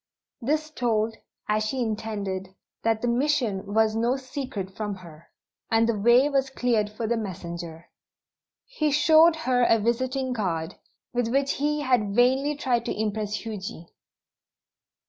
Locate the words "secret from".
4.17-4.95